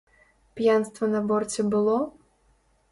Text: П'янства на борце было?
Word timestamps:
П'янства 0.59 1.07
на 1.11 1.21
борце 1.31 1.61
было? 1.77 1.99